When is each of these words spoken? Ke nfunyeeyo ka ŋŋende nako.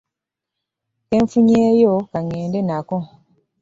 Ke 1.07 1.15
nfunyeeyo 1.23 1.93
ka 2.11 2.19
ŋŋende 2.25 2.59
nako. 2.67 2.97